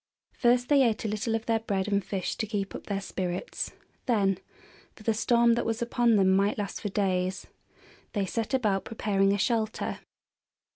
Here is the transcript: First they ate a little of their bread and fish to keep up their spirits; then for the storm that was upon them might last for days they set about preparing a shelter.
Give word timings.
First 0.33 0.67
they 0.69 0.81
ate 0.81 1.05
a 1.05 1.07
little 1.07 1.35
of 1.35 1.45
their 1.45 1.59
bread 1.59 1.87
and 1.87 2.03
fish 2.03 2.35
to 2.37 2.47
keep 2.47 2.73
up 2.73 2.87
their 2.87 3.01
spirits; 3.01 3.73
then 4.07 4.39
for 4.95 5.03
the 5.03 5.13
storm 5.13 5.53
that 5.53 5.63
was 5.63 5.79
upon 5.79 6.15
them 6.15 6.35
might 6.35 6.57
last 6.57 6.81
for 6.81 6.89
days 6.89 7.45
they 8.13 8.25
set 8.25 8.55
about 8.55 8.83
preparing 8.83 9.31
a 9.31 9.37
shelter. 9.37 9.99